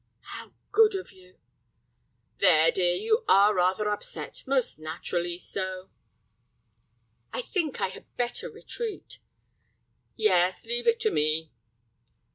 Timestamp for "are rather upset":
3.27-4.41